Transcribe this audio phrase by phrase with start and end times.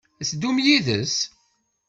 [0.21, 1.15] Ad teddumt yid-s?